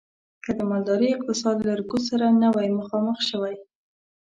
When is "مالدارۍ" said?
0.69-1.09